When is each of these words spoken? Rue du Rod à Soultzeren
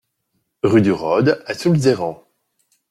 Rue 0.63 0.81
du 0.81 0.91
Rod 0.91 1.43
à 1.45 1.53
Soultzeren 1.53 2.15